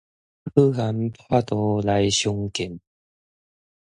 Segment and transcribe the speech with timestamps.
[0.55, 2.79] 好漢破腹來相見